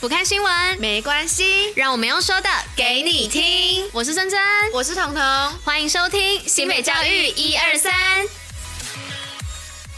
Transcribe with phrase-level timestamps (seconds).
[0.00, 3.84] 不看新闻没关系，让我们用说的给你听。
[3.92, 4.38] 我是珍珍，
[4.72, 5.22] 我是彤彤，
[5.64, 7.92] 欢迎收听新北教育一二三。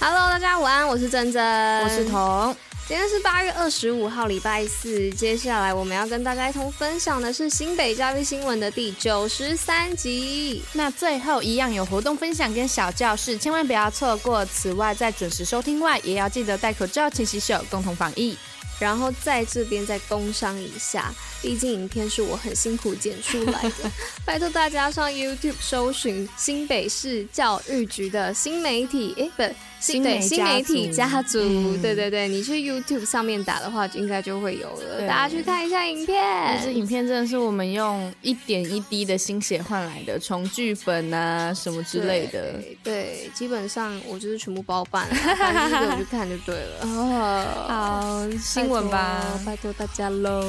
[0.00, 2.56] Hello，大家午安，我是珍珍，我是彤。
[2.88, 5.10] 今天是八月二十五号，礼拜四。
[5.10, 10.62] 接下来我们要跟大家一同分享的是新北教育新闻的第九十三集。
[10.72, 14.46] 那最后一样有活动分享跟小教室，千万不要错过。
[14.46, 18.34] 此外，在准时收听外，也要记得戴口罩、勤洗手，共同防疫。
[18.80, 23.90] 然后在这边再工商一下，毕竟影片是我很辛苦剪出来的，
[24.24, 36.58] 拜托大家上 YouTube 搜寻新北市教育局的新媒体，哎，不，新对新媒体家族，嗯、对对对，你去 YouTube 上面打的话，应该就会有了，大家去看一下影片。
[36.64, 46.80] 这影片真的是我们用一点一滴的心血换来的，从剧本啊什么之类的，对，对，基本上我就是全部包办了，反正就去看就对了。
[46.88, 48.69] 哦，好。
[48.70, 50.44] 闻吧，拜托大家喽。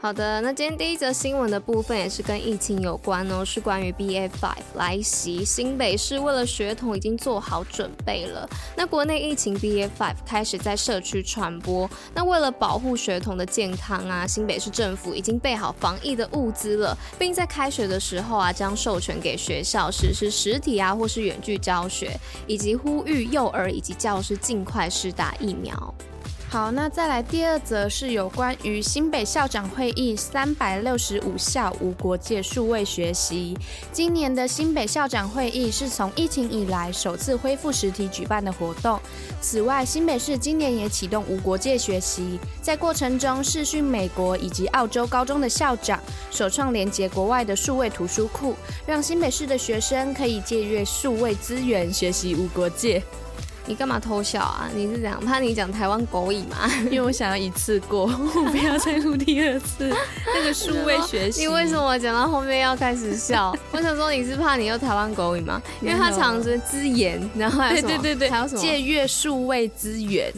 [0.00, 8.48] 好的，那今天第一则新闻的部分也是跟疫情有关哦，是关于 BA.5 来袭，新北市为了学童已经做好准备了。
[8.76, 25.92] 那国内疫情 BA.5 开始在社区传播，那为了保护学童的健康啊，新北市政府已经备好防疫的物资了，并在开学的时候啊，将授权给学校实施实体啊或是远距教学，以及呼吁幼儿以及教师尽快施打疫苗。
[26.50, 33.54] 好，那再来第二则是有关于新北校长会议三百六十五校无国界数位学习。
[33.92, 38.98] 今年的新北校长会议是从疫情以来首次恢复实体举办的活动。
[39.42, 48.54] 此外，新北市今年也启动无国界学习，在过程中视讯美国以及澳洲高中的校长，首创连接国外的数位图书库，
[48.86, 53.02] 让新北市的学生可以借阅数位资源学习无国界。
[53.68, 54.66] 你干嘛偷笑啊？
[54.74, 56.68] 你是这样怕你讲台湾狗语吗？
[56.90, 59.94] 因为我想要一次过，我不要再录第二次。
[60.34, 63.54] 那个数位学习，你为什么讲到后面要开始笑？
[63.70, 65.60] 我想说你是怕你有台湾狗语吗？
[65.82, 67.88] 因为他常说资源，然后还有什么？
[67.88, 68.60] 对对对对，还有什么？
[68.62, 70.32] 借阅数位资源，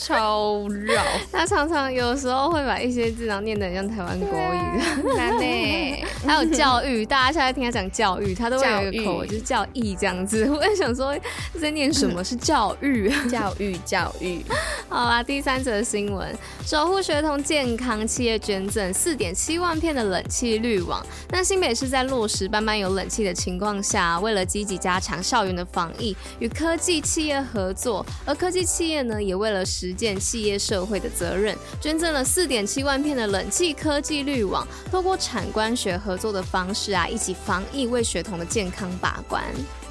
[0.00, 1.02] 超绕。
[1.32, 6.04] 他常常有时候会把一些字然后念得很像台湾国语，难呢。
[6.24, 10.48] 还有教育，大家现在听他讲教育，他都会有一个口就是教义这样子。
[10.48, 11.12] 我在想说
[11.60, 12.35] 在念什么是。
[12.38, 14.44] 教育， 教育，教育。
[14.88, 16.32] 好啦，第三则新闻：
[16.64, 21.04] 守护学童健康，企业捐赠四点七万片的冷气滤网。
[21.30, 28.06] 那新北市在落实班班有冷气的情况下，为了积极加强校园的防疫，与科技企业合作。
[28.24, 39.42] 而科技企业呢，也为了实践企业社会的责任，捐赠了四点七万片的冷气科技滤网，透过产官学合作的方式啊，一起防疫，为学童的健康把关。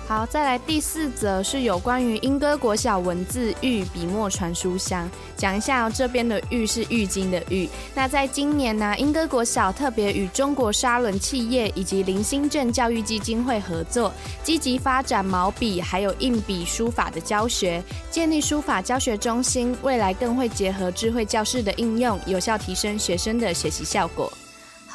[0.07, 7.67] 好，再来第四则是有关于莺歌国小文字玉笔墨传书箱，讲一下，这边的玉是浴巾的玉。
[7.95, 14.13] 那在今年呢，莺歌国小特别与中国沙轮企业以及林兴镇教育基金会合作，
[14.44, 24.31] 积极发展毛笔还有硬笔书法的教学，建立书法教学中心，未来更会结合智慧教室的应用，有效提升学生的学习效果。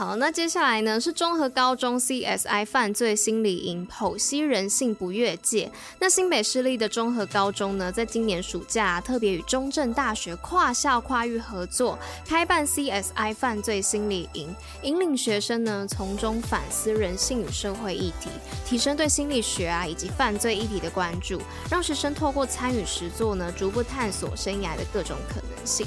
[0.00, 5.70] 好，那接下来呢是中和高中 CSI 犯罪心理营剖析人性不越界。
[5.98, 14.48] 那新北市立的中和高中呢，在今年暑假特别与中正大学跨校跨域合作，开办 CSI 犯罪心理营，
[14.84, 18.30] 引领学生呢从中反思人性与社会议题，
[18.64, 25.86] 提升对心理学啊以及犯罪议题的关注，让学生透过参与实作呢，逐步探索生涯的各种可能性。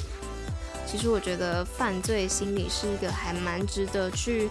[0.85, 4.49] 其实我觉得犯罪心理是一个还蛮值得去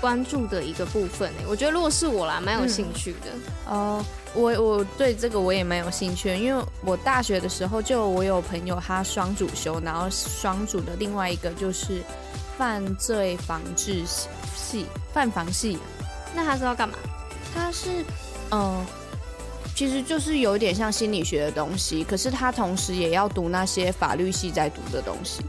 [0.00, 1.44] 关注的一个部分诶。
[1.48, 3.30] 我觉得如果是我啦，蛮有兴趣的。
[3.66, 4.04] 哦、嗯呃，
[4.34, 12.02] 我我对这个我也蛮有兴趣的，因为我大学的时候就我有朋友他双主修，然后双主的另外一个就是
[12.56, 14.04] 犯罪防治
[14.54, 15.78] 系，犯防系。
[16.34, 16.96] 那他是要干嘛？
[17.54, 18.04] 他是
[18.50, 18.60] 嗯。
[18.60, 18.86] 呃
[19.78, 25.40] 其实就是有点像心理学的东西，可是他同时也要读那些法律系在读的东西。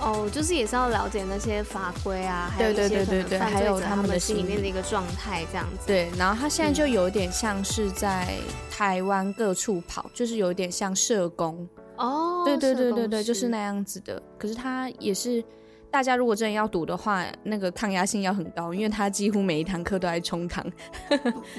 [0.00, 5.88] 哦，就是也是要了解那些法规啊，对对对对对，还有他们的心里面的一个状态这样子。
[5.88, 8.36] 对，然后他现在就有点像是在
[8.70, 11.68] 台湾各处跑，嗯、就是有点像社工。
[11.96, 14.22] 哦，对对对对对，就是那样子的。
[14.38, 15.42] 可是他也是。
[15.94, 20.66] 大家如果真的要读的话，那个抗压性要很高，因为他几乎每一堂课都在冲堂，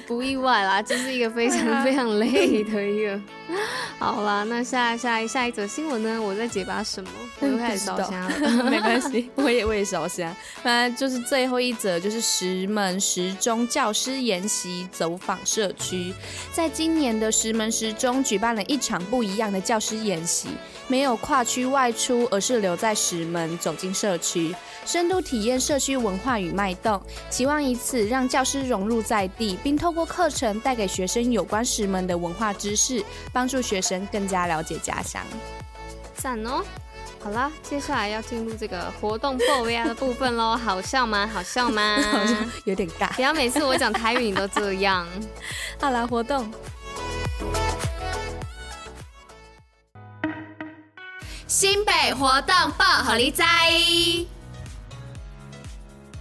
[0.05, 3.17] 不意外啦，这是一个非常 非常累的一个。
[3.97, 6.21] 好啦，那下下一下一则新闻呢？
[6.21, 7.09] 我在解答什么？
[7.39, 10.35] 我又开始烧香了， 没关系，我也我也烧香。
[10.63, 16.13] 那就是最后一则，就是石门十中教师研习走访社区，
[16.51, 20.49] 在今年的石门十中举办了一场不一样的教师研习，
[20.87, 24.55] 没有跨区外出，而是留在石门，走进社区，
[24.85, 33.03] 深度体验社区文化与脉动，期望以此让教师融入在地，并透过课程带给学生有关石门的文化知识，
[33.33, 35.21] 帮助学生更加了解家乡。
[36.15, 36.63] 赞哦！
[37.23, 41.27] 好啦，接下来要进入这个活动破 V R 的部分喽，好笑吗？
[41.33, 41.97] 好笑吗？
[42.11, 43.11] 好像有点尬。
[43.15, 45.07] 不要每次我讲台语你都这样。
[45.81, 46.51] 好啦，活动。
[51.57, 54.34] 新北活动报好你知。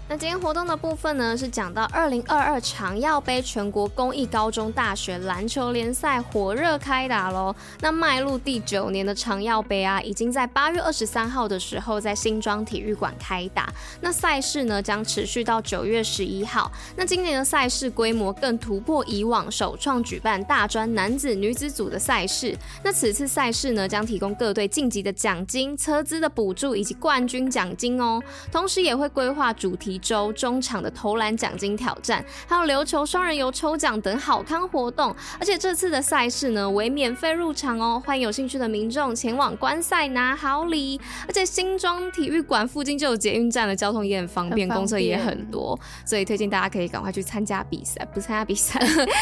[0.06, 7.56] 那今天活动的部分呢，是讲到二零二二长耀杯全国公益高中大学篮球联赛火热开打喽。
[7.81, 13.73] 那迈入第九年的长耀杯啊，已经在八月二十三号的时候在新庄体育馆开打。
[14.03, 16.71] 那赛事呢，将持续到九月十一号。
[16.95, 22.55] 那今年的赛事规模更突破以往，首创举办大专男子、女子组的赛事。
[22.83, 28.23] 那此次赛事呢，将提供各队晋级的奖金、车资的补助以及冠军奖金哦。
[28.53, 29.94] 同时也会规划主题。
[29.99, 41.00] 周中场的投篮奖金挑战，还有琉球双人游抽奖等好康活动，而且这次的赛事呢，为免费入场哦，欢迎有兴趣的民众前往观赛拿好礼。
[41.26, 48.79] 而且新庄体育馆附近就有捷运站的交通也很方便，公车也很多，所以推荐大家可以赶快去参加比赛，不参加比赛，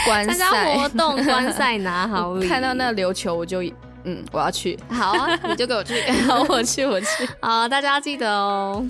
[0.07, 2.49] 参加活动观赛拿好礼。
[2.49, 3.63] 看到那个琉球我就
[4.05, 8.85] 嗯，我要去，好啊，你就给我去， 好，我去，我去，好，大家要记得哦。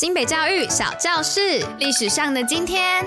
[0.00, 3.04] 新北教育小教室，历史上的今天。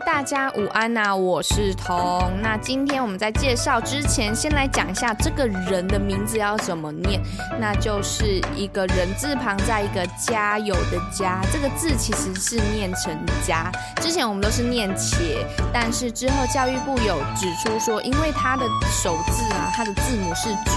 [0.00, 2.32] 大家午安呐，我是彤。
[2.42, 7.20] 那今天我们在介绍之前，先来讲一下这个人的名字要怎么念。
[7.60, 13.70] 那就是一个人字旁在一个家有的家这个字其实是念成家。
[14.00, 20.70] 之前我们都是念且，但是之后教育部有指出说，因为他的首字啊，他的字母是 G，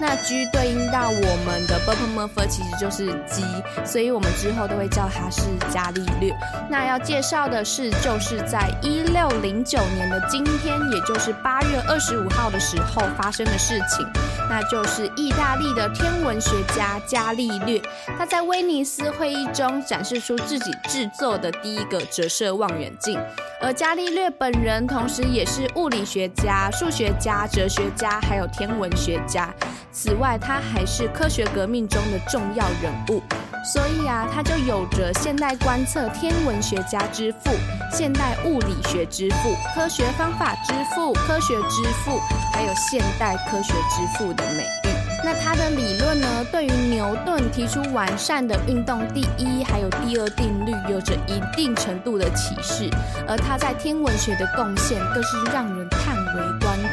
[0.00, 3.44] 那 G 对应到我们的 Babylon Murphy 其实就是鸡
[3.84, 6.34] 所以我们之后都会叫他是加利略。
[6.68, 14.06] 那要介绍的是，就是在在一六零九年的今天，也就是八月二十五号的时候发生的事情，
[14.48, 17.78] 那就是意大利的天文学家伽利略，
[18.16, 23.20] 他在威尼斯会议中展示出自己制作的第一个折射望远镜。
[23.60, 29.52] 而伽利略本人同时也是物理学家、数学家、哲学家，还有天文学家。
[29.90, 33.22] 此外，他还是科学革命中的重要人物。
[33.64, 37.50] 所以啊，他就有着现代观测天文学家之父、
[37.90, 42.20] 现代物理学之父、科学方法之父、科学之父，
[42.52, 44.85] 还有现代科学之父的美。
[45.26, 52.88] 那他的理论呢，对于牛顿提出完善的运动第一还有第二定律有着一定程度的启示，
[53.26, 56.85] 而他在天文学的贡献更是让人叹为观止。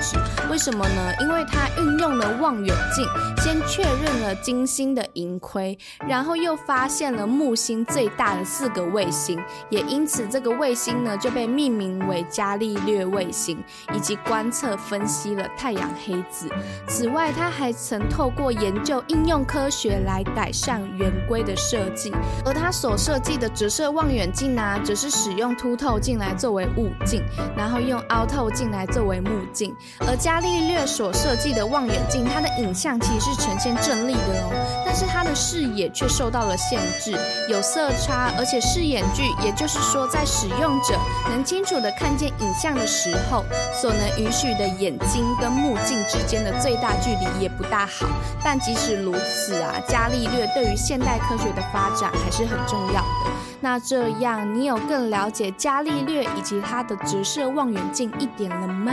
[0.49, 1.13] 为什么呢？
[1.21, 3.05] 因为他运用了望远镜，
[3.41, 5.77] 先确认了金星的盈亏，
[6.07, 9.39] 然后又发现了木星最大的四个卫星，
[9.69, 13.57] 也因此这个卫星呢就被命名为伽利略卫星，
[13.93, 16.49] 以及观测分析了太阳黑子。
[16.87, 22.11] 此外，他还曾透过研究应用科学来改善圆规的设计，
[22.45, 27.23] 而他所设计的折射望远镜呢，则是使用凸透镜来作为物镜，
[27.55, 29.75] 然后用凹透镜来作为目镜。
[29.99, 40.97] 而伽利略所设计的望远镜，它的影像其实是呈现正立的哦，但是它的视野却受到了限制，有色差，而且视眼距，也就是说，在使用者
[41.29, 43.45] 能清楚地看见影像的时候，
[43.79, 48.07] 所能允许的眼睛跟目镜之间的最大距离也不大好。
[48.43, 53.31] 但即使如此啊，伽利略对于现代科学的发展还是很重要的。
[53.61, 58.91] 那这样，你有更了解伽利略以及他的折射望远镜一点了吗？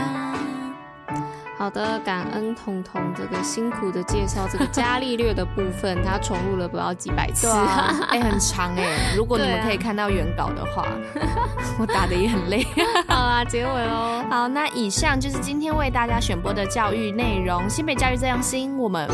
[1.61, 7.47] 好的，感恩彤彤这个辛苦的介绍这个伽利略的部分，他重录了不知道几百次，
[8.09, 9.15] 哎、欸，很长哎、欸。
[9.15, 10.87] 如果你们可以看到原稿的话，
[11.77, 12.65] 我打的也很累。
[13.07, 14.23] 好啦，结尾喽。
[14.27, 17.69] 好，那以上就是今天为大家选播的教育内容。
[17.69, 19.07] 新北教育这样新，我们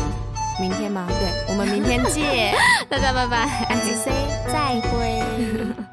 [0.58, 1.06] 明天吗？
[1.06, 2.54] 对，我们明天见。
[2.88, 4.10] 大家拜拜，安吉 C，
[4.46, 5.87] 再会。